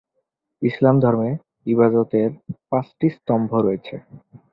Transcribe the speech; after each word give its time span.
ইসলাম 0.61 0.95
ধর্মে 1.03 1.29
ইবাদত 1.65 2.11
এর 2.21 2.31
পাঁচটি 2.69 3.07
স্তম্ভ 3.15 3.49
রয়েছে। 3.65 3.95